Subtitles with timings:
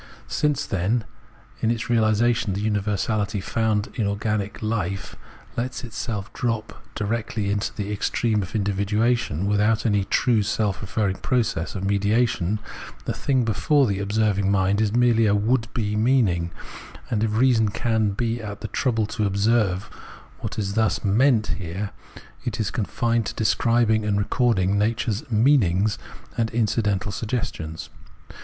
[0.27, 1.03] Since, then,
[1.61, 5.13] in its reahsation, the universahty found in organic hfe
[5.55, 11.17] lets itself drop directly into the ex treme of individuation, without any true self referring
[11.17, 12.57] process of mediation,
[13.05, 16.49] the thing before the observing mind is merely a would be" meaning";
[17.11, 19.83] and if reason can be at the trouble to observe
[20.39, 21.91] what is thus' meant' here,
[22.43, 26.59] it is confined to describing and recording nature's Observation of Organic Nature 285'' meanings" and
[26.59, 27.89] incidental suggestions.